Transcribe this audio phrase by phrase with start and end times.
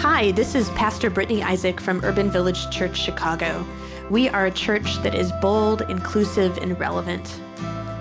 [0.00, 3.66] Hi, this is Pastor Brittany Isaac from Urban Village Church Chicago.
[4.08, 7.38] We are a church that is bold, inclusive, and relevant.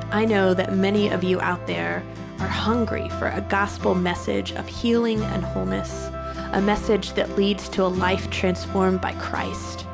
[0.09, 2.01] I know that many of you out there
[2.39, 6.07] are hungry for a gospel message of healing and wholeness,
[6.53, 9.85] a message that leads to a life transformed by Christ.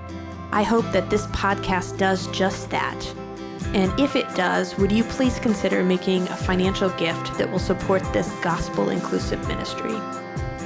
[0.51, 3.15] I hope that this podcast does just that.
[3.73, 8.03] And if it does, would you please consider making a financial gift that will support
[8.13, 9.99] this gospel inclusive ministry?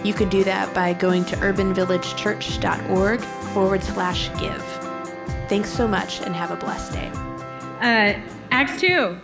[0.04, 4.62] You can do that by going to urbanvillagechurch.org forward slash give.
[5.50, 7.12] Thanks so much and have a blessed day.
[7.82, 8.20] Uh,
[8.52, 9.18] Acts 2.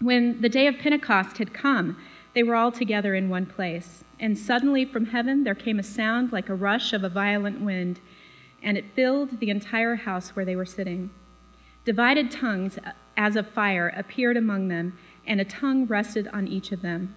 [0.00, 1.96] When the day of Pentecost had come,
[2.34, 4.04] they were all together in one place.
[4.20, 8.00] And suddenly from heaven there came a sound like a rush of a violent wind,
[8.62, 11.10] and it filled the entire house where they were sitting.
[11.84, 12.78] Divided tongues
[13.16, 17.16] as of fire appeared among them, and a tongue rested on each of them.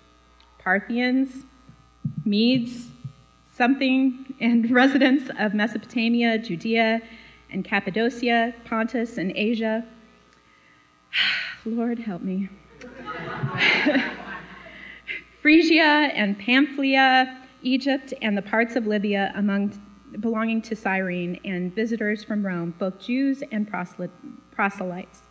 [0.63, 1.45] Parthians,
[2.25, 2.87] Medes,
[3.55, 7.01] something, and residents of Mesopotamia, Judea,
[7.49, 9.85] and Cappadocia, Pontus, and Asia.
[11.65, 12.49] Lord, help me.
[15.41, 19.79] Phrygia and Pamphylia, Egypt, and the parts of Libya among,
[20.19, 23.67] belonging to Cyrene, and visitors from Rome, both Jews and
[24.51, 25.21] proselytes.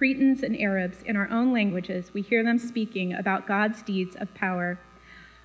[0.00, 4.32] Cretans and Arabs, in our own languages, we hear them speaking about God's deeds of
[4.32, 4.80] power.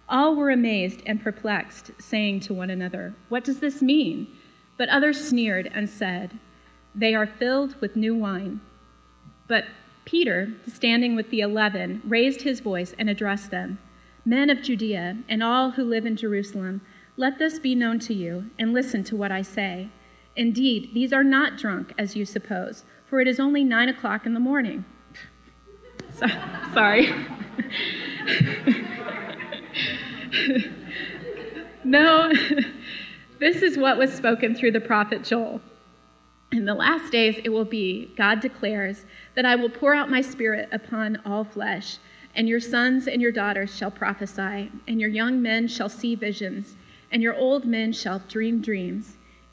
[0.07, 4.33] All were amazed and perplexed, saying to one another, What does this mean?
[4.77, 6.39] But others sneered and said,
[6.95, 8.61] They are filled with new wine.
[9.49, 9.65] But
[10.05, 13.77] Peter, standing with the eleven, raised his voice and addressed them
[14.23, 16.79] Men of Judea and all who live in Jerusalem,
[17.17, 19.89] let this be known to you, and listen to what I say.
[20.37, 24.33] Indeed, these are not drunk, as you suppose for it is only nine o'clock in
[24.33, 24.83] the morning.
[26.15, 26.27] So,
[26.73, 27.09] sorry.
[31.85, 32.33] no,
[33.39, 35.61] this is what was spoken through the prophet Joel.
[36.51, 40.19] In the last days it will be, God declares, that I will pour out my
[40.19, 41.99] spirit upon all flesh,
[42.35, 46.75] and your sons and your daughters shall prophesy, and your young men shall see visions,
[47.09, 49.15] and your old men shall dream dreams.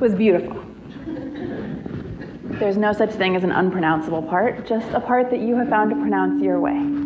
[0.00, 0.64] Was beautiful.
[2.58, 5.90] There's no such thing as an unpronounceable part, just a part that you have found
[5.90, 6.97] to pronounce your way.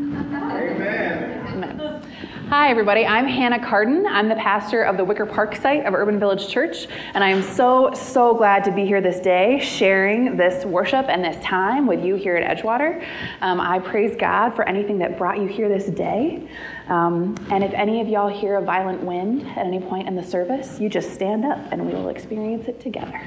[2.52, 3.06] Hi, everybody.
[3.06, 4.04] I'm Hannah Kardon.
[4.06, 7.42] I'm the pastor of the Wicker Park site of Urban Village Church, and I am
[7.42, 12.04] so, so glad to be here this day sharing this worship and this time with
[12.04, 13.02] you here at Edgewater.
[13.40, 16.46] Um, I praise God for anything that brought you here this day.
[16.88, 20.22] Um, and if any of y'all hear a violent wind at any point in the
[20.22, 23.18] service, you just stand up and we will experience it together.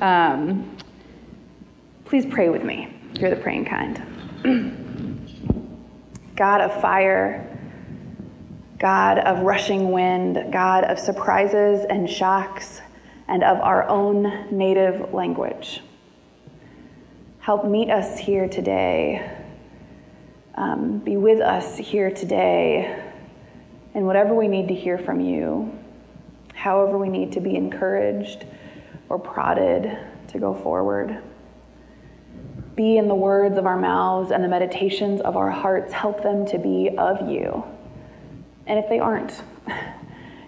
[0.00, 0.74] Um,
[2.06, 2.96] please pray with me.
[3.12, 4.02] You're the praying kind.
[6.34, 7.57] God of fire,
[8.78, 12.80] God of rushing wind, God of surprises and shocks,
[13.26, 15.80] and of our own native language.
[17.40, 19.36] Help meet us here today.
[20.54, 23.04] Um, be with us here today
[23.94, 25.76] in whatever we need to hear from you,
[26.54, 28.44] however, we need to be encouraged
[29.08, 29.98] or prodded
[30.28, 31.20] to go forward.
[32.76, 36.46] Be in the words of our mouths and the meditations of our hearts, help them
[36.46, 37.64] to be of you
[38.68, 39.42] and if they aren't,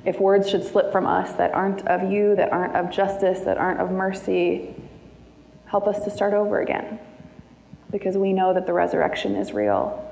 [0.05, 3.58] if words should slip from us that aren't of you, that aren't of justice, that
[3.58, 4.75] aren't of mercy,
[5.67, 7.00] help us to start over again.
[7.90, 10.06] Because we know that the resurrection is real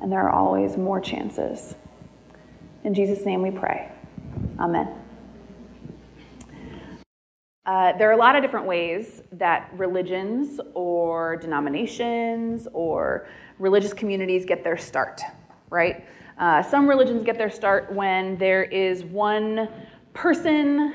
[0.00, 1.74] and there are always more chances.
[2.84, 3.90] In Jesus' name we pray.
[4.58, 4.94] Amen.
[7.66, 13.28] Uh, there are a lot of different ways that religions or denominations or
[13.58, 15.20] religious communities get their start,
[15.68, 16.04] right?
[16.40, 19.68] Uh, some religions get their start when there is one
[20.14, 20.94] person,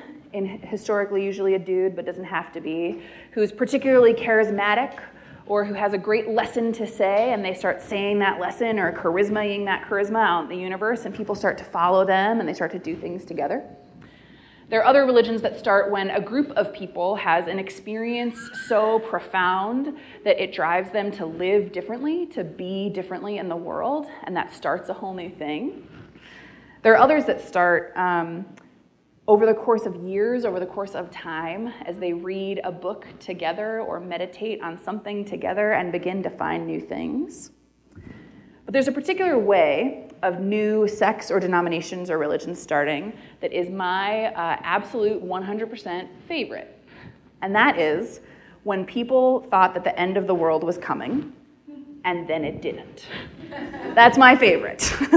[0.63, 2.99] historically usually a dude, but doesn't have to be,
[3.31, 4.99] who's particularly charismatic
[5.45, 8.91] or who has a great lesson to say, and they start saying that lesson or
[8.91, 12.53] charismaing that charisma out in the universe, and people start to follow them and they
[12.53, 13.63] start to do things together.
[14.67, 18.97] There are other religions that start when a group of people has an experience so
[18.97, 24.35] profound that it drives them to live differently, to be differently in the world, and
[24.35, 25.87] that starts a whole new thing.
[26.81, 28.43] There are others that start um,
[29.27, 33.05] over the course of years, over the course of time, as they read a book
[33.19, 37.51] together or meditate on something together and begin to find new things.
[38.65, 43.69] But there's a particular way of new sects or denominations or religions starting that is
[43.69, 46.77] my uh, absolute 100% favorite.
[47.41, 48.21] And that is
[48.63, 51.31] when people thought that the end of the world was coming
[52.05, 53.05] and then it didn't.
[53.93, 54.91] That's my favorite.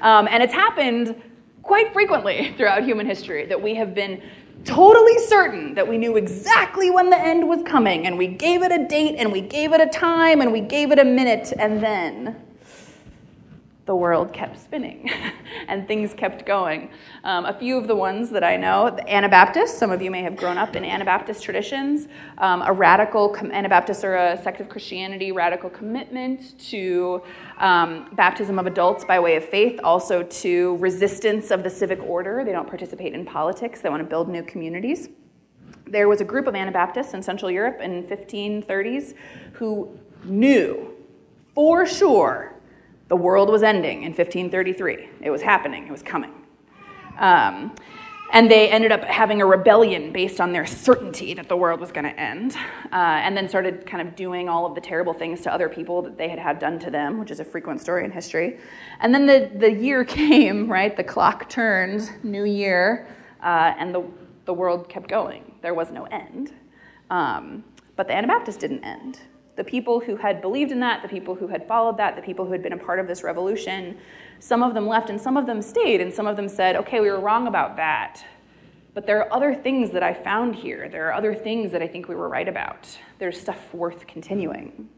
[0.00, 1.20] um, and it's happened
[1.62, 4.22] quite frequently throughout human history that we have been
[4.64, 8.72] totally certain that we knew exactly when the end was coming and we gave it
[8.72, 11.82] a date and we gave it a time and we gave it a minute and
[11.82, 12.34] then
[13.86, 15.08] the world kept spinning
[15.68, 16.90] and things kept going.
[17.22, 20.36] Um, a few of the ones that I know, Anabaptists, some of you may have
[20.36, 22.08] grown up in Anabaptist traditions.
[22.38, 27.22] Um, a radical, Anabaptists are a sect of Christianity, radical commitment to
[27.58, 32.44] um, baptism of adults by way of faith, also to resistance of the civic order.
[32.44, 35.10] They don't participate in politics, they want to build new communities.
[35.86, 39.14] There was a group of Anabaptists in Central Europe in 1530s
[39.52, 40.92] who knew
[41.54, 42.55] for sure
[43.08, 45.08] the world was ending in 1533.
[45.22, 46.32] It was happening, it was coming.
[47.18, 47.74] Um,
[48.32, 51.92] and they ended up having a rebellion based on their certainty that the world was
[51.92, 52.56] going to end,
[52.92, 56.02] uh, and then started kind of doing all of the terrible things to other people
[56.02, 58.58] that they had had done to them, which is a frequent story in history.
[59.00, 60.96] And then the, the year came, right?
[60.96, 63.06] The clock turned, new year,
[63.42, 64.04] uh, and the,
[64.44, 65.54] the world kept going.
[65.62, 66.52] There was no end.
[67.10, 67.62] Um,
[67.94, 69.20] but the Anabaptists didn't end
[69.56, 72.44] the people who had believed in that, the people who had followed that, the people
[72.44, 73.96] who had been a part of this revolution,
[74.38, 77.00] some of them left and some of them stayed, and some of them said, okay,
[77.00, 78.22] we were wrong about that.
[78.92, 80.88] But there are other things that I found here.
[80.88, 82.86] There are other things that I think we were right about.
[83.18, 84.88] There's stuff worth continuing.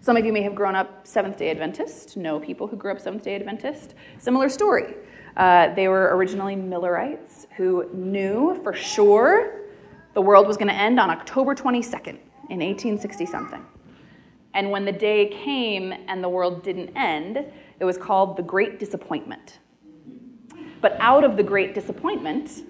[0.00, 3.00] Some of you may have grown up Seventh day Adventist, know people who grew up
[3.00, 3.94] Seventh day Adventist.
[4.18, 4.94] Similar story.
[5.36, 9.62] Uh, they were originally Millerites who knew for sure
[10.14, 12.18] the world was going to end on October 22nd
[12.50, 13.64] in 1860 something.
[14.54, 17.44] And when the day came and the world didn't end,
[17.78, 19.58] it was called the Great Disappointment.
[20.80, 22.64] But out of the Great Disappointment,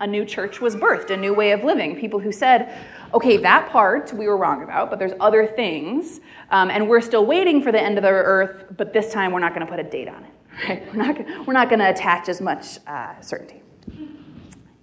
[0.00, 1.98] a new church was birthed, a new way of living.
[1.98, 2.72] People who said,
[3.14, 6.20] okay, that part we were wrong about, but there's other things,
[6.50, 9.40] um, and we're still waiting for the end of the earth, but this time we're
[9.40, 10.30] not going to put a date on it.
[10.68, 10.86] Right?
[10.88, 13.62] We're not, not going to attach as much uh, certainty.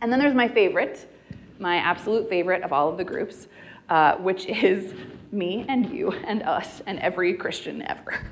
[0.01, 1.11] And then there's my favorite,
[1.59, 3.47] my absolute favorite of all of the groups,
[3.89, 4.93] uh, which is
[5.31, 8.25] me and you and us and every Christian ever.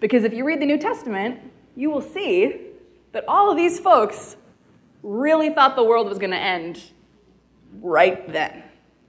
[0.00, 1.40] because if you read the New Testament,
[1.76, 2.68] you will see
[3.12, 4.36] that all of these folks
[5.02, 6.82] really thought the world was going to end
[7.80, 8.62] right then,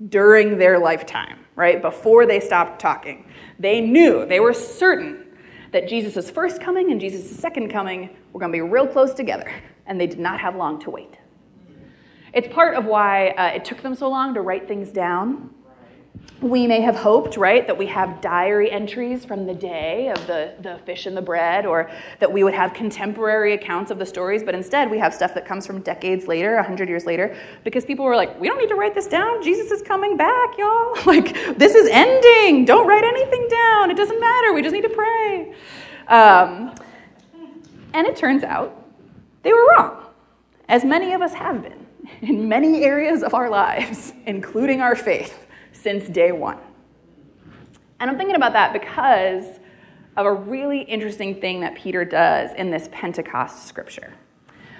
[0.10, 1.82] during their lifetime, right?
[1.82, 3.28] Before they stopped talking.
[3.60, 5.26] They knew, they were certain
[5.72, 9.52] that Jesus' first coming and Jesus' second coming were going to be real close together,
[9.86, 11.16] and they did not have long to wait.
[12.34, 15.50] It's part of why uh, it took them so long to write things down.
[16.40, 20.56] We may have hoped, right, that we have diary entries from the day of the,
[20.62, 24.44] the fish and the bread, or that we would have contemporary accounts of the stories,
[24.44, 28.06] but instead we have stuff that comes from decades later, 100 years later, because people
[28.06, 29.44] were like, we don't need to write this down.
[29.44, 30.98] Jesus is coming back, y'all.
[31.06, 32.64] Like, this is ending.
[32.64, 33.92] Don't write anything down.
[33.92, 34.54] It doesn't matter.
[34.54, 35.54] We just need to pray.
[36.08, 36.74] Um,
[37.94, 38.88] and it turns out
[39.44, 40.06] they were wrong,
[40.70, 41.86] as many of us have been
[42.22, 46.58] in many areas of our lives, including our faith, since day one.
[48.00, 49.60] And I'm thinking about that because
[50.18, 54.14] of a really interesting thing that Peter does in this Pentecost scripture.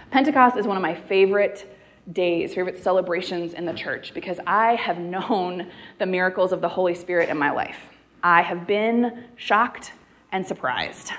[0.10, 1.74] Pentecost is one of my favorite
[2.12, 6.96] days, favorite celebrations in the church because I have known the miracles of the Holy
[6.96, 7.78] Spirit in my life.
[8.24, 9.94] I have been shocked
[10.32, 11.12] and surprised.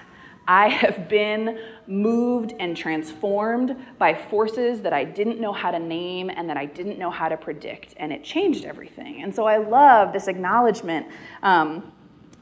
[0.46, 6.30] I have been moved and transformed by forces that I didn't know how to name
[6.30, 9.22] and that I didn't know how to predict, and it changed everything.
[9.22, 11.06] And so I love this acknowledgement
[11.42, 11.92] um,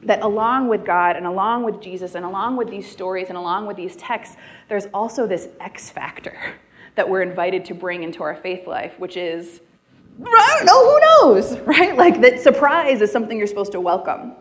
[0.03, 3.67] that along with God and along with Jesus and along with these stories and along
[3.67, 4.35] with these texts,
[4.67, 6.55] there's also this X factor
[6.95, 9.61] that we're invited to bring into our faith life, which is
[10.23, 10.99] I don't know, who
[11.33, 11.95] knows, right?
[11.95, 14.33] Like that surprise is something you're supposed to welcome.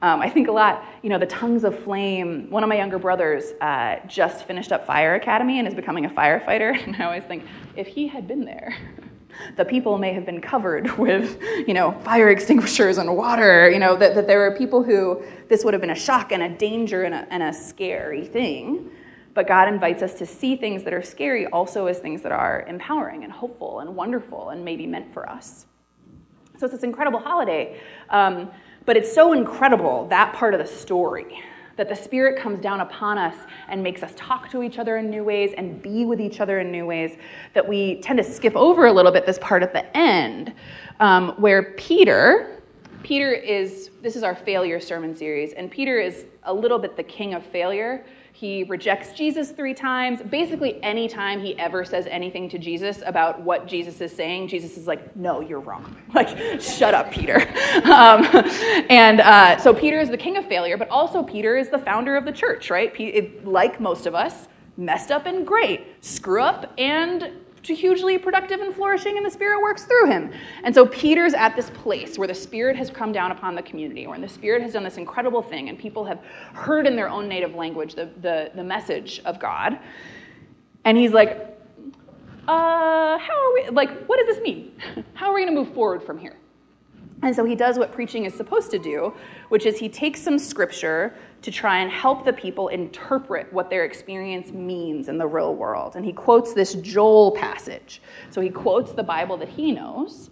[0.00, 2.48] Um, I think a lot, you know, the tongues of flame.
[2.50, 6.10] One of my younger brothers uh, just finished up fire academy and is becoming a
[6.10, 6.76] firefighter.
[6.88, 7.44] And I always think,
[7.76, 8.76] if he had been there,
[9.56, 13.68] the people may have been covered with, you know, fire extinguishers and water.
[13.70, 16.44] You know, that, that there were people who this would have been a shock and
[16.44, 18.90] a danger and a, and a scary thing.
[19.34, 22.64] But God invites us to see things that are scary also as things that are
[22.68, 25.66] empowering and hopeful and wonderful and maybe meant for us.
[26.56, 27.80] So it's this incredible holiday.
[28.10, 28.50] Um,
[28.88, 31.42] but it's so incredible, that part of the story,
[31.76, 33.36] that the Spirit comes down upon us
[33.68, 36.60] and makes us talk to each other in new ways and be with each other
[36.60, 37.18] in new ways,
[37.52, 40.54] that we tend to skip over a little bit this part at the end,
[41.00, 42.62] um, where Peter,
[43.02, 47.02] Peter is, this is our failure sermon series, and Peter is a little bit the
[47.02, 48.06] king of failure
[48.38, 50.22] he rejects Jesus three times.
[50.22, 54.86] Basically, anytime he ever says anything to Jesus about what Jesus is saying, Jesus is
[54.86, 55.96] like, No, you're wrong.
[56.14, 57.38] Like, shut up, Peter.
[57.84, 58.24] Um,
[58.90, 62.16] and uh, so Peter is the king of failure, but also Peter is the founder
[62.16, 62.94] of the church, right?
[63.44, 69.16] like most of us, messed up and great, screw up and hugely productive and flourishing,
[69.16, 70.32] and the Spirit works through him.
[70.64, 74.06] And so Peter's at this place where the Spirit has come down upon the community,
[74.06, 76.20] where the Spirit has done this incredible thing, and people have
[76.54, 79.78] heard in their own native language the, the, the message of God.
[80.84, 81.58] And he's like,
[82.48, 84.72] uh, how are we, like, what does this mean?
[85.14, 86.36] How are we going to move forward from here?
[87.22, 89.12] And so he does what preaching is supposed to do,
[89.48, 93.84] which is he takes some scripture to try and help the people interpret what their
[93.84, 95.96] experience means in the real world.
[95.96, 98.00] And he quotes this Joel passage.
[98.30, 100.30] So he quotes the Bible that he knows.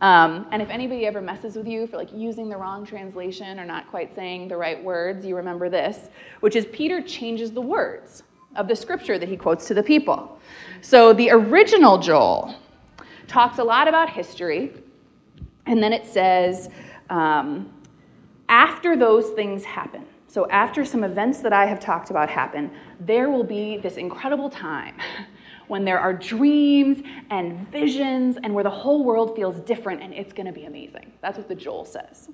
[0.00, 3.64] Um, and if anybody ever messes with you for like using the wrong translation or
[3.64, 6.10] not quite saying the right words, you remember this,
[6.40, 8.24] which is Peter changes the words
[8.56, 10.38] of the scripture that he quotes to the people.
[10.80, 12.54] So the original Joel
[13.26, 14.72] talks a lot about history,
[15.66, 16.68] and then it says,
[17.10, 17.72] um,
[18.48, 23.30] after those things happen, so, after some events that I have talked about happen, there
[23.30, 24.96] will be this incredible time
[25.68, 30.32] when there are dreams and visions and where the whole world feels different and it's
[30.32, 31.12] going to be amazing.
[31.22, 32.30] That's what the Joel says.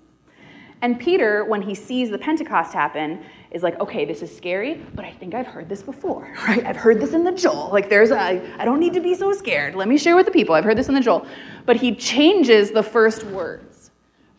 [0.82, 5.04] And Peter, when he sees the Pentecost happen, is like, okay, this is scary, but
[5.04, 6.64] I think I've heard this before, right?
[6.64, 7.70] I've heard this in the Joel.
[7.70, 9.74] Like, there's a, I don't need to be so scared.
[9.74, 10.54] Let me share with the people.
[10.54, 11.26] I've heard this in the Joel.
[11.66, 13.90] But he changes the first words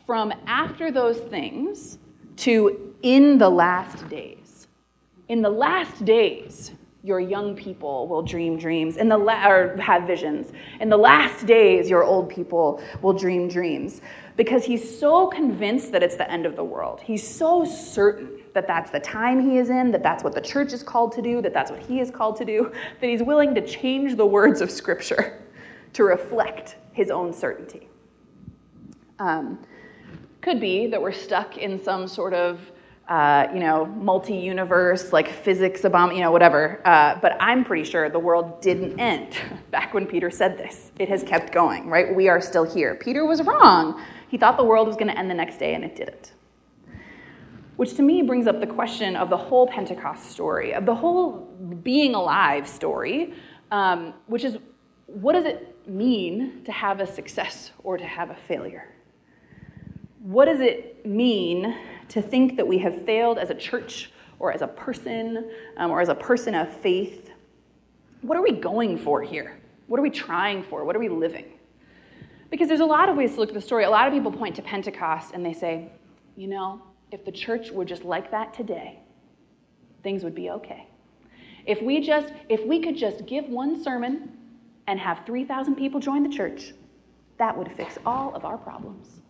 [0.05, 1.99] from after those things
[2.37, 4.67] to in the last days.
[5.27, 6.71] In the last days,
[7.03, 10.51] your young people will dream dreams in the la- or have visions.
[10.79, 14.01] In the last days, your old people will dream dreams.
[14.41, 16.99] Because he's so convinced that it's the end of the world.
[16.99, 20.73] He's so certain that that's the time he is in, that that's what the church
[20.73, 22.71] is called to do, that that's what he is called to do,
[23.01, 25.43] that he's willing to change the words of Scripture
[25.93, 27.87] to reflect his own certainty.
[29.19, 29.59] Um,
[30.41, 32.71] could be that we're stuck in some sort of
[33.11, 36.81] uh, you know, multi-universe, like physics bomb, you know, whatever.
[36.85, 39.35] Uh, but I'm pretty sure the world didn't end
[39.69, 40.93] back when Peter said this.
[40.97, 42.15] It has kept going, right?
[42.15, 42.95] We are still here.
[42.95, 44.01] Peter was wrong.
[44.29, 46.31] He thought the world was going to end the next day, and it didn't.
[47.75, 51.49] Which to me brings up the question of the whole Pentecost story, of the whole
[51.83, 53.33] being alive story,
[53.71, 54.57] um, which is
[55.07, 58.87] what does it mean to have a success or to have a failure?
[60.21, 61.75] What does it mean
[62.11, 66.01] to think that we have failed as a church or as a person um, or
[66.01, 67.31] as a person of faith.
[68.21, 69.57] What are we going for here?
[69.87, 70.83] What are we trying for?
[70.83, 71.45] What are we living?
[72.49, 73.85] Because there's a lot of ways to look at the story.
[73.85, 75.89] A lot of people point to Pentecost and they say,
[76.35, 78.99] you know, if the church were just like that today,
[80.03, 80.87] things would be okay.
[81.65, 84.37] If we just if we could just give one sermon
[84.87, 86.73] and have 3,000 people join the church,
[87.37, 89.20] that would fix all of our problems.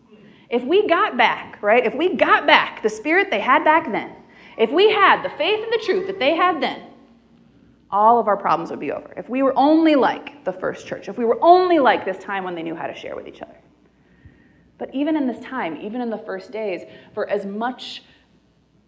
[0.52, 4.12] If we got back, right, if we got back the spirit they had back then,
[4.58, 6.82] if we had the faith and the truth that they had then,
[7.90, 9.14] all of our problems would be over.
[9.16, 12.44] If we were only like the first church, if we were only like this time
[12.44, 13.56] when they knew how to share with each other.
[14.76, 16.82] But even in this time, even in the first days,
[17.14, 18.02] for as much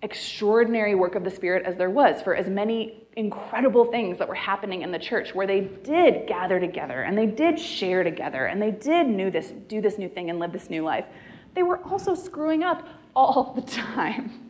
[0.02, 4.34] extraordinary work of the Spirit as there was, for as many incredible things that were
[4.34, 8.60] happening in the church where they did gather together and they did share together and
[8.60, 11.06] they did new this, do this new thing and live this new life
[11.54, 14.44] they were also screwing up all the time.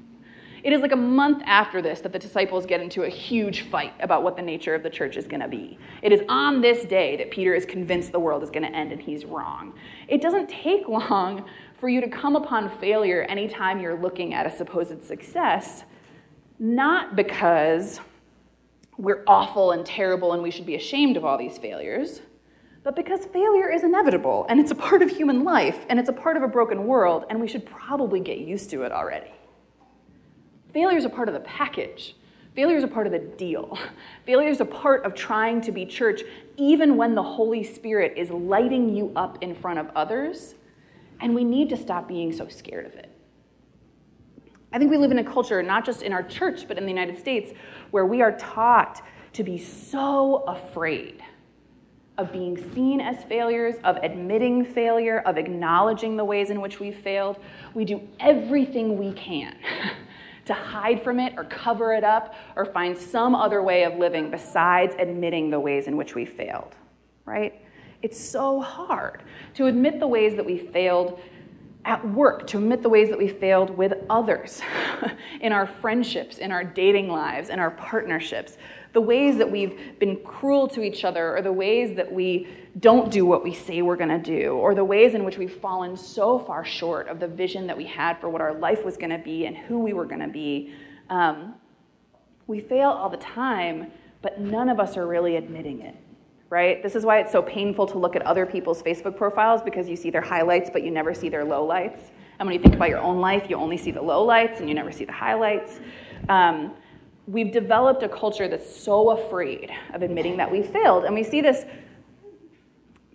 [0.64, 3.92] It is like a month after this that the disciples get into a huge fight
[4.00, 5.78] about what the nature of the church is going to be.
[6.00, 8.90] It is on this day that Peter is convinced the world is going to end
[8.90, 9.74] and he's wrong.
[10.08, 11.44] It doesn't take long
[11.78, 15.84] for you to come upon failure anytime you're looking at a supposed success,
[16.58, 18.00] not because
[18.96, 22.22] we're awful and terrible and we should be ashamed of all these failures,
[22.84, 26.12] but because failure is inevitable and it's a part of human life and it's a
[26.12, 29.32] part of a broken world, and we should probably get used to it already.
[30.72, 32.14] Failure is a part of the package.
[32.54, 33.78] Failure is a part of the deal.
[34.26, 36.22] Failure is a part of trying to be church,
[36.56, 40.54] even when the Holy Spirit is lighting you up in front of others,
[41.20, 43.10] and we need to stop being so scared of it.
[44.72, 46.90] I think we live in a culture, not just in our church, but in the
[46.90, 47.52] United States,
[47.92, 49.00] where we are taught
[49.32, 51.22] to be so afraid
[52.16, 56.96] of being seen as failures, of admitting failure, of acknowledging the ways in which we've
[56.96, 57.38] failed.
[57.74, 59.56] We do everything we can
[60.44, 64.30] to hide from it or cover it up or find some other way of living
[64.30, 66.76] besides admitting the ways in which we failed,
[67.24, 67.60] right?
[68.02, 69.22] It's so hard
[69.54, 71.18] to admit the ways that we failed
[71.86, 74.62] at work, to admit the ways that we failed with others,
[75.40, 78.56] in our friendships, in our dating lives, in our partnerships,
[78.94, 82.48] the ways that we've been cruel to each other, or the ways that we
[82.78, 85.56] don't do what we say we're going to do, or the ways in which we've
[85.56, 88.96] fallen so far short of the vision that we had for what our life was
[88.96, 90.72] going to be and who we were going to be.
[91.10, 91.54] Um,
[92.46, 93.90] we fail all the time,
[94.22, 95.96] but none of us are really admitting it.
[96.48, 96.80] Right?
[96.80, 99.96] This is why it's so painful to look at other people's Facebook profiles because you
[99.96, 101.98] see their highlights, but you never see their lowlights.
[102.38, 104.74] And when you think about your own life, you only see the lowlights and you
[104.74, 105.80] never see the highlights.
[106.28, 106.74] Um,
[107.26, 111.04] we've developed a culture that's so afraid of admitting that we failed.
[111.04, 111.64] And we see this.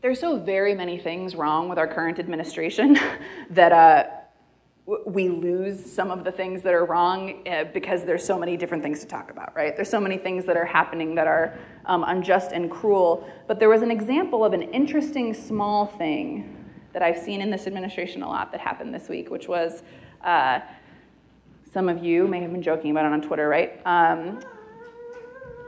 [0.01, 2.97] There's so very many things wrong with our current administration
[3.51, 4.03] that uh,
[5.05, 8.81] we lose some of the things that are wrong uh, because there's so many different
[8.81, 9.75] things to talk about, right?
[9.75, 13.29] There's so many things that are happening that are um, unjust and cruel.
[13.47, 16.55] But there was an example of an interesting small thing
[16.93, 19.83] that I've seen in this administration a lot that happened this week, which was.
[20.23, 20.61] Uh,
[21.71, 23.79] some of you may have been joking about it on Twitter, right?
[23.85, 24.39] Um,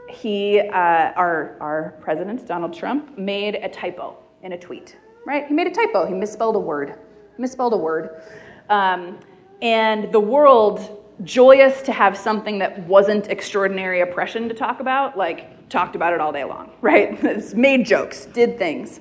[0.08, 5.46] he, uh, our, our president, Donald Trump, made a typo in a tweet, right?
[5.46, 6.06] He made a typo.
[6.06, 6.98] He misspelled a word.
[7.38, 8.22] Misspelled a word.
[8.68, 9.18] Um,
[9.62, 15.68] and the world, joyous to have something that wasn't extraordinary oppression to talk about, like
[15.68, 17.22] talked about it all day long, right?
[17.54, 19.00] made jokes, did things.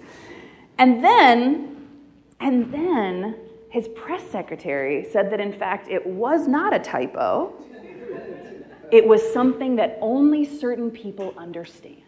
[0.78, 1.88] And then,
[2.40, 3.36] and then
[3.72, 7.54] his press secretary said that, in fact, it was not a typo.
[8.92, 12.04] It was something that only certain people understand.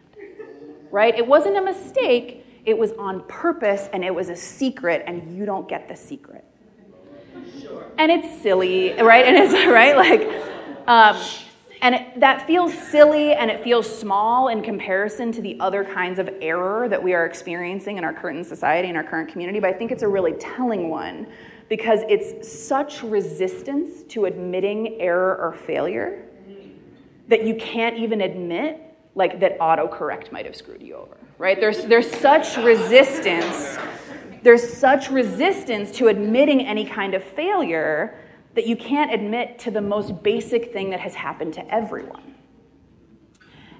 [0.90, 1.16] Right?
[1.16, 5.46] It wasn't a mistake, it was on purpose and it was a secret, and you
[5.46, 6.44] don't get the secret.
[7.96, 9.24] And it's silly, right?
[9.24, 9.96] And it's, right?
[9.96, 11.16] Like, um,
[11.80, 16.18] and it, that feels silly and it feels small in comparison to the other kinds
[16.18, 19.70] of error that we are experiencing in our current society and our current community, but
[19.70, 21.26] I think it's a really telling one
[21.74, 26.24] because it's such resistance to admitting error or failure
[27.26, 28.80] that you can't even admit
[29.16, 31.60] like that autocorrect might have screwed you over right?
[31.60, 33.76] There's there's such resistance
[34.42, 38.18] there's such resistance to admitting any kind of failure
[38.54, 42.34] that you can't admit to the most basic thing that has happened to everyone.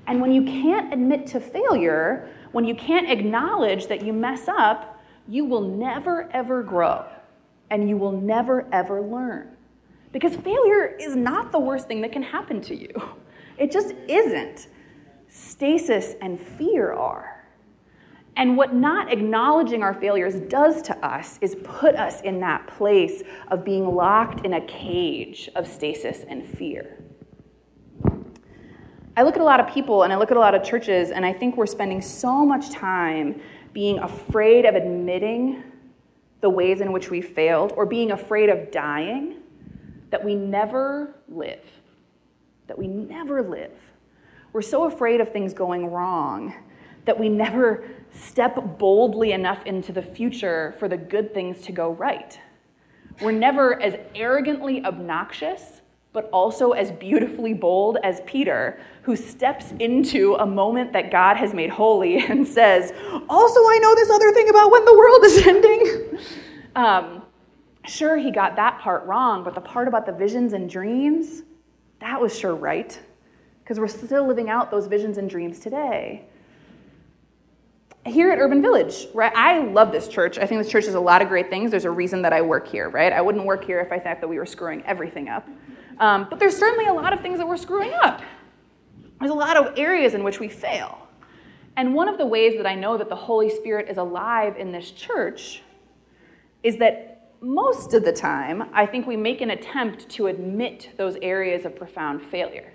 [0.06, 5.02] And when you can't admit to failure when you can't acknowledge that you mess up
[5.28, 7.04] you will never ever grow
[7.70, 9.56] and you will never, ever learn.
[10.12, 12.90] Because failure is not the worst thing that can happen to you,
[13.58, 14.68] it just isn't.
[15.28, 17.34] Stasis and fear are.
[18.36, 23.22] And what not acknowledging our failures does to us is put us in that place
[23.48, 26.98] of being locked in a cage of stasis and fear.
[29.16, 31.12] I look at a lot of people and I look at a lot of churches,
[31.12, 33.40] and I think we're spending so much time
[33.72, 35.62] being afraid of admitting
[36.44, 39.36] the ways in which we failed, or being afraid of dying,
[40.10, 41.64] that we never live.
[42.66, 43.72] That we never live.
[44.52, 46.54] We're so afraid of things going wrong
[47.06, 51.92] that we never step boldly enough into the future for the good things to go
[51.92, 52.38] right.
[53.22, 55.80] We're never as arrogantly obnoxious,
[56.14, 61.52] but also as beautifully bold as Peter, who steps into a moment that God has
[61.52, 62.92] made holy and says,
[63.28, 66.18] Also, I know this other thing about when the world is ending.
[66.76, 67.22] Um,
[67.86, 71.44] sure, he got that part wrong, but the part about the visions and dreams,
[72.00, 72.98] that was sure right,
[73.62, 76.24] because we're still living out those visions and dreams today.
[78.04, 79.32] Here at Urban Village, right?
[79.36, 80.36] I love this church.
[80.36, 81.70] I think this church does a lot of great things.
[81.70, 83.12] There's a reason that I work here, right?
[83.12, 85.48] I wouldn't work here if I thought that we were screwing everything up.
[85.98, 88.22] Um, but there's certainly a lot of things that we're screwing up.
[89.20, 91.08] There's a lot of areas in which we fail.
[91.76, 94.72] And one of the ways that I know that the Holy Spirit is alive in
[94.72, 95.62] this church
[96.62, 101.16] is that most of the time, I think we make an attempt to admit those
[101.20, 102.72] areas of profound failure.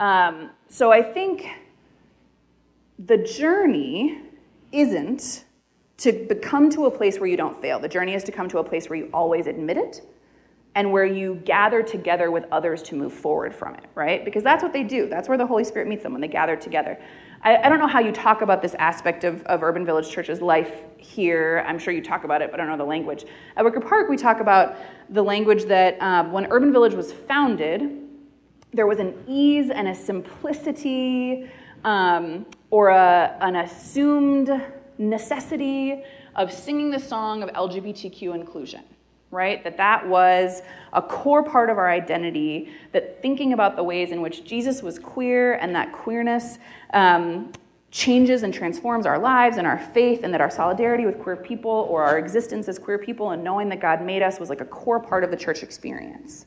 [0.00, 1.46] Um, so I think
[2.98, 4.22] the journey
[4.72, 5.44] isn't
[5.98, 7.80] to come to a place where you don't fail.
[7.80, 10.02] The journey is to come to a place where you always admit it
[10.78, 14.24] and where you gather together with others to move forward from it, right?
[14.24, 15.08] Because that's what they do.
[15.08, 16.96] That's where the Holy Spirit meets them when they gather together.
[17.42, 20.40] I, I don't know how you talk about this aspect of, of Urban Village Church's
[20.40, 21.64] life here.
[21.66, 23.24] I'm sure you talk about it, but I don't know the language.
[23.56, 24.76] At Wicker Park, we talk about
[25.10, 27.98] the language that um, when Urban Village was founded,
[28.72, 31.50] there was an ease and a simplicity
[31.82, 34.48] um, or a, an assumed
[34.96, 36.04] necessity
[36.36, 38.84] of singing the song of LGBTQ inclusion
[39.30, 39.62] right?
[39.64, 40.62] That that was
[40.92, 44.98] a core part of our identity, that thinking about the ways in which Jesus was
[44.98, 46.58] queer and that queerness
[46.94, 47.52] um,
[47.90, 51.86] changes and transforms our lives and our faith, and that our solidarity with queer people
[51.90, 54.66] or our existence as queer people and knowing that God made us was like a
[54.66, 56.46] core part of the church experience.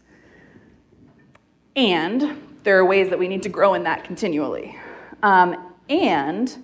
[1.75, 4.77] And there are ways that we need to grow in that continually.
[5.23, 6.63] Um, and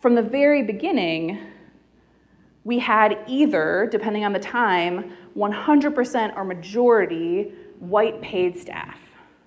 [0.00, 1.38] from the very beginning,
[2.64, 8.98] we had either, depending on the time, 100% or majority white paid staff,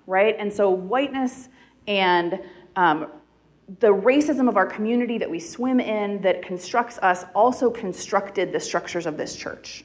[0.06, 0.36] right?
[0.38, 1.48] And so whiteness
[1.86, 2.40] and
[2.76, 3.06] um,
[3.80, 8.60] the racism of our community that we swim in, that constructs us, also constructed the
[8.60, 9.84] structures of this church.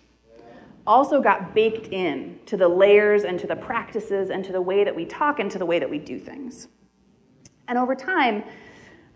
[0.85, 4.83] Also got baked in to the layers and to the practices and to the way
[4.83, 6.67] that we talk and to the way that we do things.
[7.67, 8.43] And over time,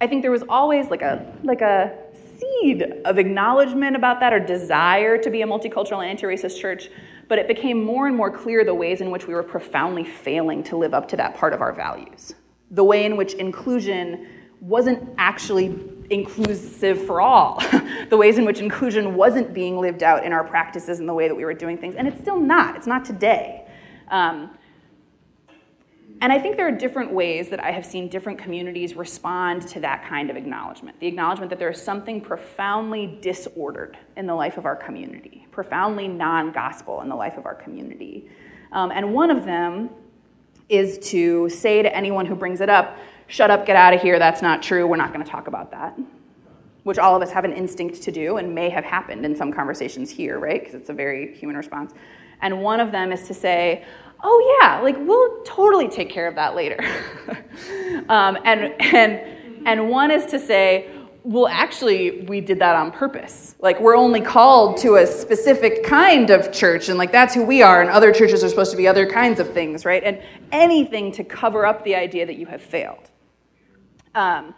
[0.01, 1.97] I think there was always like a like a
[2.37, 6.89] seed of acknowledgement about that or desire to be a multicultural and anti-racist church,
[7.27, 10.63] but it became more and more clear the ways in which we were profoundly failing
[10.63, 12.35] to live up to that part of our values.
[12.71, 14.27] The way in which inclusion
[14.59, 15.79] wasn't actually
[16.09, 17.61] inclusive for all.
[18.09, 21.27] the ways in which inclusion wasn't being lived out in our practices and the way
[21.27, 22.75] that we were doing things, and it's still not.
[22.75, 23.65] It's not today.
[24.09, 24.57] Um,
[26.21, 29.79] and I think there are different ways that I have seen different communities respond to
[29.81, 34.57] that kind of acknowledgement the acknowledgement that there is something profoundly disordered in the life
[34.57, 38.29] of our community, profoundly non gospel in the life of our community.
[38.71, 39.89] Um, and one of them
[40.69, 42.97] is to say to anyone who brings it up,
[43.27, 45.71] shut up, get out of here, that's not true, we're not going to talk about
[45.71, 45.97] that.
[46.83, 49.51] Which all of us have an instinct to do and may have happened in some
[49.51, 50.59] conversations here, right?
[50.59, 51.93] Because it's a very human response.
[52.41, 53.85] And one of them is to say,
[54.23, 56.79] oh yeah, like we'll totally take care of that later.
[58.09, 60.89] um, and and and one is to say,
[61.23, 63.55] well, actually, we did that on purpose.
[63.59, 67.61] Like we're only called to a specific kind of church, and like that's who we
[67.61, 67.81] are.
[67.81, 70.03] And other churches are supposed to be other kinds of things, right?
[70.03, 70.21] And
[70.51, 73.09] anything to cover up the idea that you have failed.
[74.13, 74.53] Um,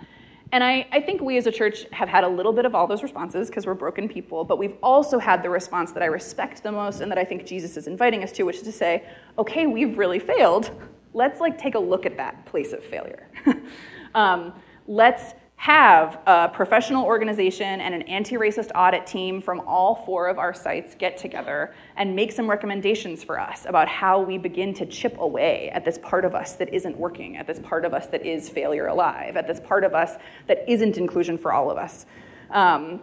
[0.52, 2.88] and I, I, think we as a church have had a little bit of all
[2.88, 6.64] those responses because we're broken people, but we've also had the response that I respect
[6.64, 9.04] the most and that I think Jesus is inviting us to, which is to say,
[9.38, 10.72] okay, we've really failed.
[11.14, 13.28] Let's like take a look at that place of failure.
[14.16, 14.54] um,
[14.88, 20.38] let's have a professional organization and an anti racist audit team from all four of
[20.38, 24.86] our sites get together and make some recommendations for us about how we begin to
[24.86, 28.06] chip away at this part of us that isn't working, at this part of us
[28.06, 31.78] that is failure alive, at this part of us that isn't inclusion for all of
[31.78, 32.06] us.
[32.52, 33.02] Um,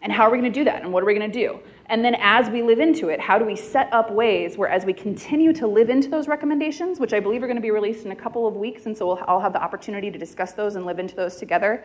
[0.00, 0.82] and how are we going to do that?
[0.82, 1.58] And what are we going to do?
[1.90, 4.84] And then as we live into it, how do we set up ways where as
[4.84, 8.06] we continue to live into those recommendations, which I believe are going to be released
[8.06, 10.76] in a couple of weeks, and so we'll all have the opportunity to discuss those
[10.76, 11.82] and live into those together,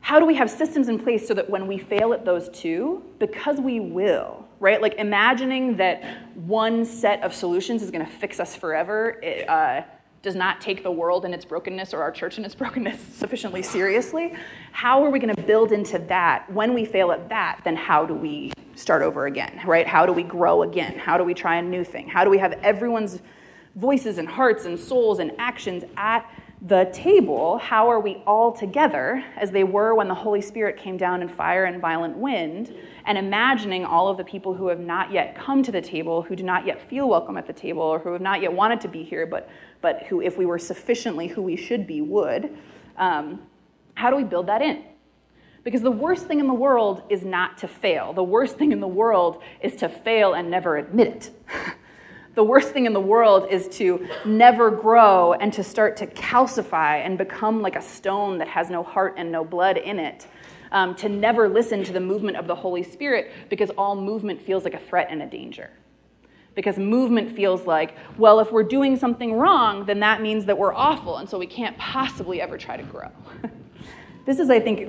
[0.00, 3.02] how do we have systems in place so that when we fail at those two,
[3.18, 4.80] because we will, right?
[4.80, 6.02] Like imagining that
[6.34, 9.20] one set of solutions is going to fix us forever.
[9.22, 9.82] It, uh,
[10.22, 13.62] does not take the world and its brokenness or our church and its brokenness sufficiently
[13.62, 14.34] seriously.
[14.72, 16.50] How are we going to build into that?
[16.52, 19.86] When we fail at that, then how do we start over again, right?
[19.86, 20.98] How do we grow again?
[20.98, 22.08] How do we try a new thing?
[22.08, 23.20] How do we have everyone's
[23.76, 26.28] voices and hearts and souls and actions at
[26.62, 27.58] the table?
[27.58, 31.28] How are we all together as they were when the Holy Spirit came down in
[31.28, 32.74] fire and violent wind?
[33.06, 36.36] And imagining all of the people who have not yet come to the table, who
[36.36, 38.88] do not yet feel welcome at the table, or who have not yet wanted to
[38.88, 39.48] be here, but,
[39.80, 42.56] but who, if we were sufficiently who we should be, would.
[42.96, 43.40] Um,
[43.94, 44.84] how do we build that in?
[45.62, 48.12] Because the worst thing in the world is not to fail.
[48.12, 51.30] The worst thing in the world is to fail and never admit it.
[52.34, 57.04] the worst thing in the world is to never grow and to start to calcify
[57.04, 60.26] and become like a stone that has no heart and no blood in it.
[60.72, 64.62] Um, to never listen to the movement of the Holy Spirit because all movement feels
[64.62, 65.70] like a threat and a danger.
[66.54, 70.72] Because movement feels like, well, if we're doing something wrong, then that means that we're
[70.72, 73.08] awful, and so we can't possibly ever try to grow.
[74.30, 74.88] This is, I think,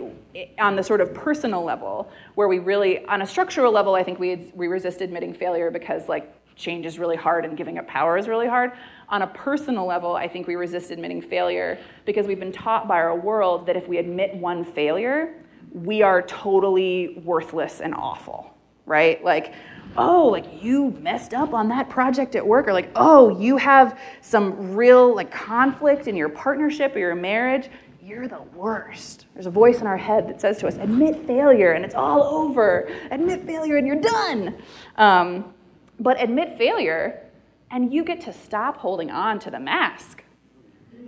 [0.59, 4.19] on the sort of personal level, where we really, on a structural level, I think
[4.19, 7.87] we, had, we resist admitting failure because like change is really hard and giving up
[7.87, 8.71] power is really hard.
[9.09, 12.97] On a personal level, I think we resist admitting failure because we've been taught by
[12.97, 15.33] our world that if we admit one failure,
[15.73, 19.23] we are totally worthless and awful, right?
[19.23, 19.55] Like,
[19.97, 23.99] oh, like you messed up on that project at work, or like, oh, you have
[24.21, 27.71] some real like conflict in your partnership or your marriage.
[28.11, 29.27] You're the worst.
[29.33, 32.21] There's a voice in our head that says to us, admit failure and it's all
[32.23, 32.91] over.
[33.09, 34.61] Admit failure and you're done.
[34.97, 35.53] Um,
[35.97, 37.25] but admit failure
[37.71, 40.25] and you get to stop holding on to the mask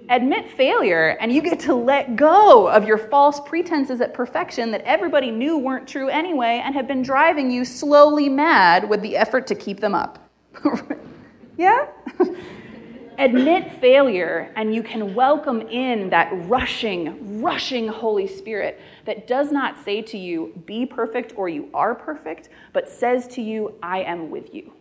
[0.10, 4.82] admit failure and you get to let go of your false pretenses at perfection that
[4.82, 9.46] everybody knew weren't true anyway and have been driving you slowly mad with the effort
[9.48, 10.30] to keep them up.
[11.58, 11.88] yeah?
[13.18, 19.84] admit failure and you can welcome in that rushing, rushing Holy Spirit that does not
[19.84, 24.30] say to you, be perfect or you are perfect, but says to you, I am
[24.30, 24.74] with you.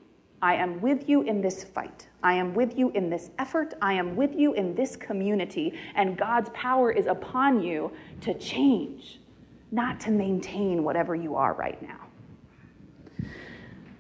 [0.42, 2.09] I am with you in this fight.
[2.23, 3.75] I am with you in this effort.
[3.81, 5.79] I am with you in this community.
[5.95, 7.92] And God's power is upon you
[8.23, 9.21] to change,
[9.71, 12.01] not to maintain whatever you are right now.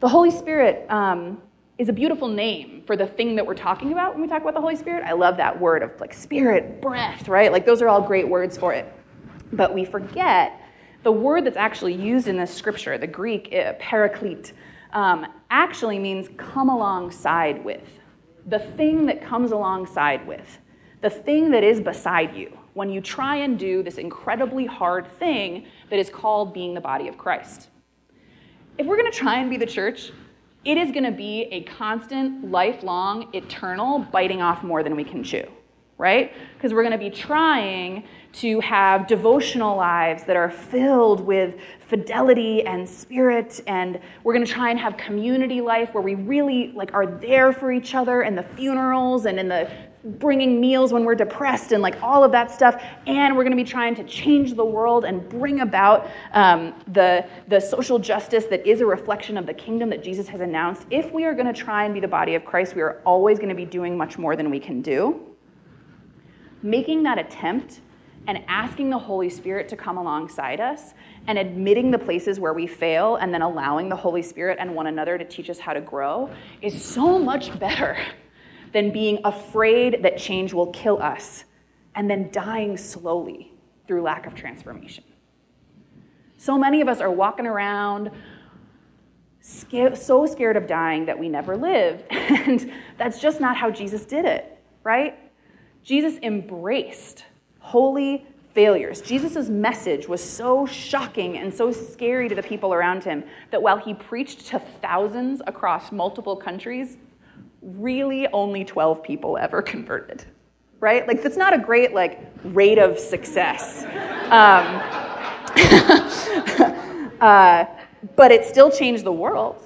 [0.00, 1.40] The Holy Spirit um,
[1.82, 4.54] is a beautiful name for the thing that we're talking about when we talk about
[4.54, 5.02] the Holy Spirit.
[5.04, 7.50] I love that word of like spirit, breath, right?
[7.50, 8.90] Like those are all great words for it.
[9.52, 10.60] But we forget
[11.02, 14.52] the word that's actually used in this scripture, the Greek uh, paraclete,
[14.92, 17.98] um, actually means come alongside with.
[18.46, 20.58] The thing that comes alongside with.
[21.00, 25.66] The thing that is beside you when you try and do this incredibly hard thing
[25.90, 27.70] that is called being the body of Christ.
[28.78, 30.12] If we're going to try and be the church,
[30.64, 35.24] it is going to be a constant, lifelong, eternal biting off more than we can
[35.24, 35.44] chew,
[35.98, 36.32] right?
[36.54, 42.64] Because we're going to be trying to have devotional lives that are filled with fidelity
[42.64, 46.94] and spirit and we're going to try and have community life where we really like
[46.94, 49.70] are there for each other in the funerals and in the
[50.04, 52.82] bringing meals when we're depressed and like all of that stuff.
[53.06, 57.26] And we're going to be trying to change the world and bring about um, the,
[57.48, 60.86] the social justice that is a reflection of the kingdom that jesus has announced.
[60.90, 63.38] If we are going to try and be the body of christ we are always
[63.38, 65.20] going to be doing much more than we can do.
[66.62, 67.80] Making that attempt
[68.26, 70.94] and asking the Holy Spirit to come alongside us
[71.26, 74.86] and admitting the places where we fail and then allowing the Holy Spirit and one
[74.86, 77.98] another to teach us how to grow is so much better
[78.72, 81.44] than being afraid that change will kill us
[81.94, 83.52] and then dying slowly
[83.86, 85.04] through lack of transformation.
[86.38, 88.10] So many of us are walking around
[89.42, 92.04] so scared of dying that we never live.
[92.10, 95.16] And that's just not how Jesus did it, right?
[95.84, 97.24] Jesus embraced
[97.60, 99.00] holy failures.
[99.00, 103.78] Jesus' message was so shocking and so scary to the people around him that while
[103.78, 106.96] he preached to thousands across multiple countries,
[107.62, 110.24] really only 12 people ever converted.
[110.80, 111.06] Right?
[111.06, 113.84] Like, that's not a great, like, rate of success.
[114.32, 114.82] Um,
[117.20, 117.66] uh,
[118.16, 119.62] but it still changed the world,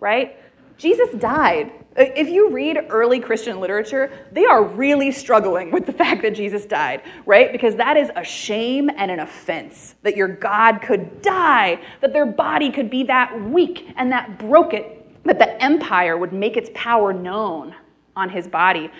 [0.00, 0.38] right?
[0.78, 6.22] Jesus died if you read early Christian literature, they are really struggling with the fact
[6.22, 7.52] that Jesus died, right?
[7.52, 12.26] Because that is a shame and an offense that your God could die, that their
[12.26, 14.84] body could be that weak and that broken,
[15.24, 17.74] that the empire would make its power known
[18.16, 18.90] on his body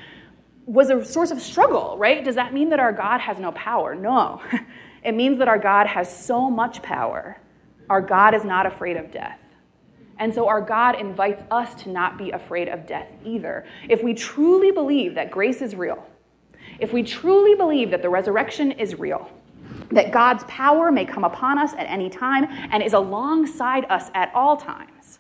[0.66, 2.24] was a source of struggle, right?
[2.24, 3.94] Does that mean that our God has no power?
[3.94, 4.40] No.
[5.04, 7.37] It means that our God has so much power.
[7.90, 9.38] Our God is not afraid of death.
[10.18, 13.66] And so our God invites us to not be afraid of death either.
[13.88, 16.06] If we truly believe that grace is real,
[16.78, 19.28] if we truly believe that the resurrection is real,
[19.90, 24.30] that God's power may come upon us at any time and is alongside us at
[24.35, 25.18] all times,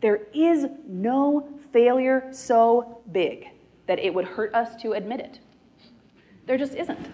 [0.00, 3.48] there is no failure so big
[3.86, 5.40] that it would hurt us to admit it.
[6.46, 7.08] There just isn't.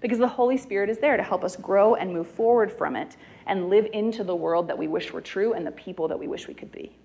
[0.00, 3.16] Because the Holy Spirit is there to help us grow and move forward from it
[3.46, 6.26] and live into the world that we wish were true and the people that we
[6.26, 6.96] wish we could be.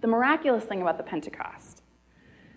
[0.00, 1.82] The miraculous thing about the Pentecost,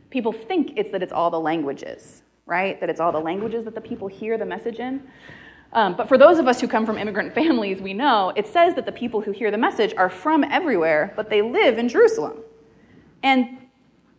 [0.10, 2.80] people think it's that it's all the languages, right?
[2.80, 5.04] That it's all the languages that the people hear the message in.
[5.76, 8.74] Um, but for those of us who come from immigrant families, we know it says
[8.76, 12.40] that the people who hear the message are from everywhere, but they live in Jerusalem.
[13.22, 13.58] And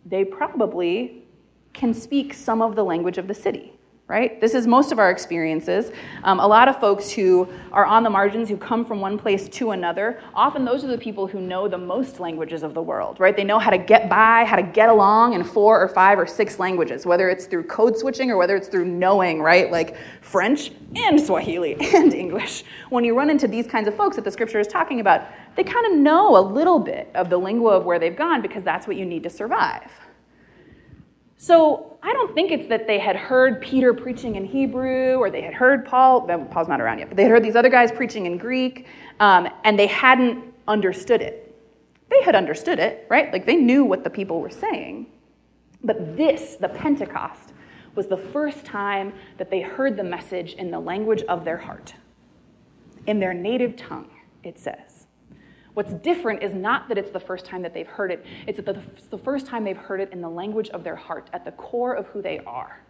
[0.05, 1.25] they probably
[1.73, 3.73] can speak some of the language of the city
[4.09, 4.41] right?
[4.41, 5.91] This is most of our experiences.
[6.23, 9.49] Um, a lot of folks who are on the margins, who come from one place
[9.49, 13.19] to another, often those are the people who know the most languages of the world,
[13.19, 13.37] right?
[13.37, 16.27] They know how to get by, how to get along in four or five or
[16.27, 19.73] six languages, whether it's through code switching or whether it's through knowing, right?
[19.73, 22.63] Like French and Swahili and English.
[22.91, 25.65] When you run into these kinds of folks that the scripture is talking about, they
[25.65, 28.87] kind of know a little bit of the lingua of where they've gone because that's
[28.87, 29.91] what you need to survive.
[31.39, 35.43] So I don't think it's that they had heard Peter preaching in Hebrew or they
[35.43, 38.27] had heard Paul, Paul's not around yet, but they had heard these other guys preaching
[38.27, 38.87] in Greek
[39.21, 41.55] um, and they hadn't understood it.
[42.09, 43.33] They had understood it, right?
[43.33, 45.07] Like they knew what the people were saying.
[45.85, 47.53] But this, the Pentecost,
[47.95, 51.95] was the first time that they heard the message in the language of their heart,
[53.07, 54.11] in their native tongue,
[54.43, 54.96] it says.
[55.77, 58.79] What's different is not that it's the first time that they've heard it, it's that
[58.97, 61.53] it's the first time they've heard it in the language of their heart, at the
[61.53, 62.81] core of who they are.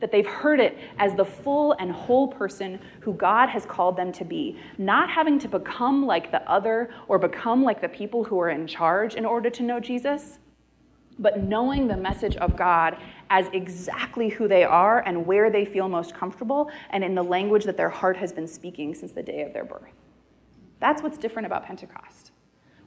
[0.00, 4.12] That they've heard it as the full and whole person who God has called them
[4.12, 8.38] to be, not having to become like the other or become like the people who
[8.38, 10.38] are in charge in order to know Jesus,
[11.18, 12.98] but knowing the message of God
[13.30, 17.64] as exactly who they are and where they feel most comfortable and in the language
[17.64, 20.05] that their heart has been speaking since the day of their birth.
[20.80, 22.32] That's what's different about Pentecost.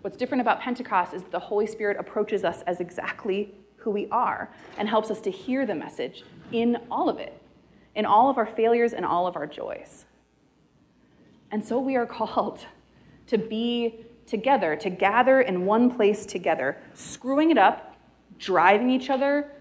[0.02, 4.08] What's different about Pentecost is that the Holy Spirit approaches us as exactly who we
[4.10, 7.42] are and helps us to hear the message in all of it,
[7.96, 10.06] in all of our failures and all of our joys.
[11.52, 12.66] And so we are called
[13.28, 17.98] to be together, to gather in one place together, screwing it up,
[18.38, 19.52] driving each other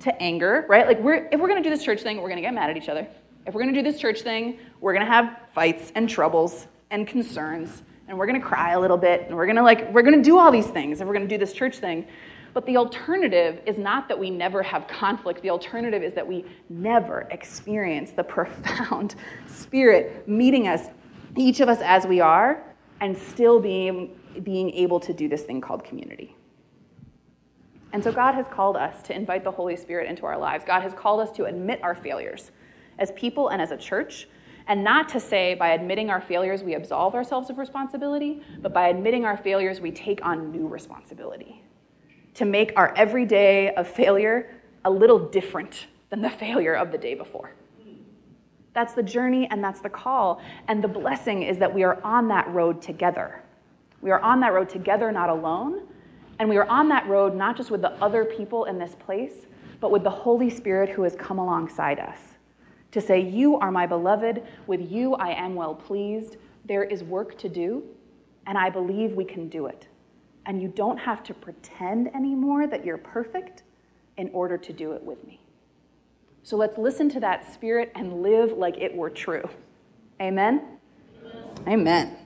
[0.00, 0.86] to anger, right?
[0.86, 2.88] Like we're if we're to do this church thing, we're to get mad at each
[2.88, 3.06] other.
[3.46, 7.82] If we're to do this church thing, we're to have fights and troubles and concerns
[8.06, 10.16] and we're going to cry a little bit and we're going to like we're going
[10.16, 12.06] to do all these things and we're going to do this church thing.
[12.54, 15.40] But the alternative is not that we never have conflict.
[15.40, 19.14] The alternative is that we never experience the profound
[19.46, 20.88] spirit meeting us
[21.34, 22.62] each of us as we are
[23.00, 26.36] and still being being able to do this thing called community.
[27.94, 30.64] And so God has called us to invite the Holy Spirit into our lives.
[30.66, 32.50] God has called us to admit our failures
[32.98, 34.28] as people and as a church,
[34.66, 38.88] and not to say by admitting our failures we absolve ourselves of responsibility, but by
[38.88, 41.62] admitting our failures we take on new responsibility.
[42.34, 47.14] To make our everyday of failure a little different than the failure of the day
[47.14, 47.52] before.
[48.74, 50.40] That's the journey and that's the call.
[50.68, 53.42] And the blessing is that we are on that road together.
[54.00, 55.82] We are on that road together, not alone,
[56.38, 59.46] and we are on that road not just with the other people in this place,
[59.78, 62.18] but with the Holy Spirit who has come alongside us
[62.92, 66.36] to say, You are my beloved, with you I am well pleased.
[66.64, 67.82] There is work to do,
[68.46, 69.88] and I believe we can do it.
[70.46, 73.64] And you don't have to pretend anymore that you're perfect
[74.16, 75.40] in order to do it with me.
[76.42, 79.48] So let's listen to that spirit and live like it were true.
[80.20, 80.78] Amen?
[81.24, 81.68] Amen.
[81.68, 82.21] Amen.